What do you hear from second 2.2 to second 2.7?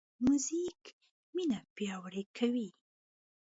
کوي.